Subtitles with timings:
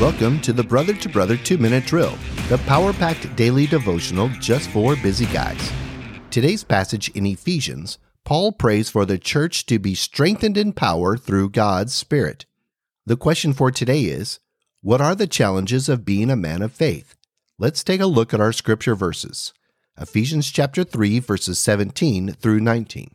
[0.00, 4.68] Welcome to the Brother to Brother 2 Minute Drill, the power packed daily devotional just
[4.70, 5.70] for busy guys.
[6.30, 11.50] Today's passage in Ephesians, Paul prays for the church to be strengthened in power through
[11.50, 12.44] God's Spirit.
[13.06, 14.40] The question for today is
[14.80, 17.14] What are the challenges of being a man of faith?
[17.56, 19.54] Let's take a look at our scripture verses.
[19.96, 23.12] Ephesians chapter 3 verses 17 through 19.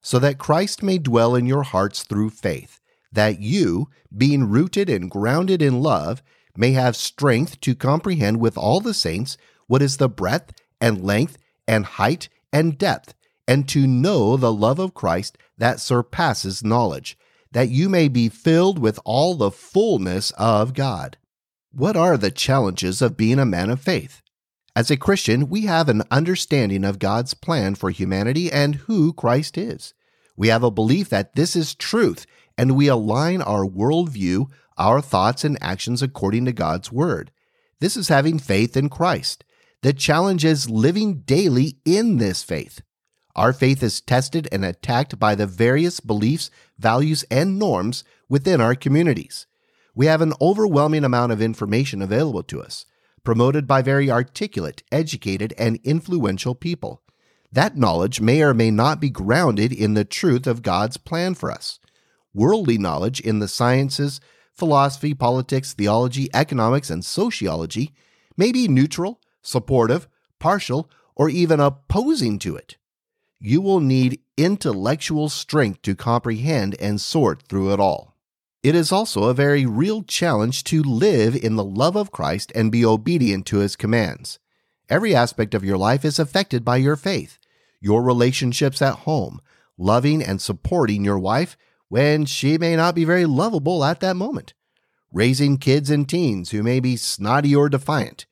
[0.00, 2.75] So that Christ may dwell in your hearts through faith
[3.12, 6.22] that you, being rooted and grounded in love,
[6.56, 11.36] may have strength to comprehend with all the saints what is the breadth and length
[11.66, 13.14] and height and depth,
[13.48, 17.18] and to know the love of Christ that surpasses knowledge,
[17.52, 21.16] that you may be filled with all the fullness of God.
[21.72, 24.22] What are the challenges of being a man of faith?
[24.74, 29.56] As a Christian, we have an understanding of God's plan for humanity and who Christ
[29.56, 29.94] is.
[30.36, 32.26] We have a belief that this is truth
[32.58, 37.30] and we align our worldview, our thoughts, and actions according to God's Word.
[37.80, 39.44] This is having faith in Christ.
[39.82, 42.80] The challenge is living daily in this faith.
[43.34, 48.74] Our faith is tested and attacked by the various beliefs, values, and norms within our
[48.74, 49.46] communities.
[49.94, 52.86] We have an overwhelming amount of information available to us,
[53.24, 57.02] promoted by very articulate, educated, and influential people.
[57.52, 61.50] That knowledge may or may not be grounded in the truth of God's plan for
[61.50, 61.78] us
[62.36, 64.20] worldly knowledge in the sciences,
[64.52, 67.92] philosophy, politics, theology, economics, and sociology
[68.36, 70.06] may be neutral, supportive,
[70.38, 72.76] partial, or even opposing to it.
[73.40, 78.14] You will need intellectual strength to comprehend and sort through it all.
[78.62, 82.72] It is also a very real challenge to live in the love of Christ and
[82.72, 84.38] be obedient to his commands.
[84.88, 87.38] Every aspect of your life is affected by your faith.
[87.80, 89.40] Your relationships at home,
[89.78, 91.56] loving and supporting your wife,
[91.96, 94.52] when she may not be very lovable at that moment,
[95.10, 98.26] raising kids and teens who may be snotty or defiant,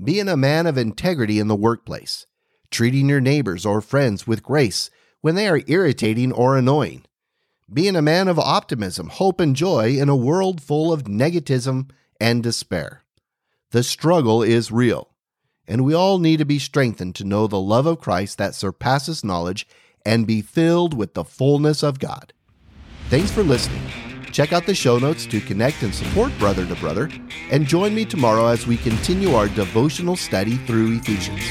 [0.00, 2.26] being a man of integrity in the workplace,
[2.70, 4.90] treating your neighbors or friends with grace
[5.22, 7.02] when they are irritating or annoying,
[7.72, 11.90] being a man of optimism, hope, and joy in a world full of negativism
[12.20, 13.02] and despair.
[13.72, 15.08] The struggle is real,
[15.66, 19.24] and we all need to be strengthened to know the love of Christ that surpasses
[19.24, 19.66] knowledge
[20.06, 22.32] and be filled with the fullness of God.
[23.10, 23.82] Thanks for listening.
[24.30, 27.10] Check out the show notes to connect and support Brother to Brother,
[27.50, 31.42] and join me tomorrow as we continue our devotional study through Ephesians.